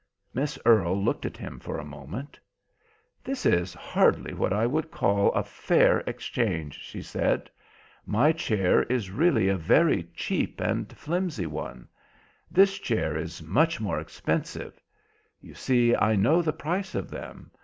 Miss 0.33 0.57
Earle 0.65 0.99
looked 0.99 1.27
at 1.27 1.37
him 1.37 1.59
for 1.59 1.77
a 1.77 1.85
moment. 1.85 2.39
"This 3.23 3.45
is 3.45 3.75
hardly 3.75 4.33
what 4.33 4.51
I 4.51 4.65
would 4.65 4.89
call 4.89 5.31
a 5.33 5.43
fair 5.43 5.99
exchange," 6.07 6.79
she 6.81 7.03
said. 7.03 7.51
"My 8.07 8.31
chair 8.31 8.83
was 8.89 9.11
really 9.11 9.47
a 9.47 9.55
very 9.57 10.05
cheap 10.15 10.59
and 10.59 10.91
flimsy 10.91 11.45
one. 11.45 11.87
This 12.49 12.79
chair 12.79 13.15
is 13.15 13.43
much 13.43 13.79
more 13.79 13.99
expensive. 13.99 14.81
You 15.39 15.53
see, 15.53 15.95
I 15.95 16.15
know 16.15 16.41
the 16.41 16.51
price 16.51 16.95
of 16.95 17.11
them. 17.11 17.51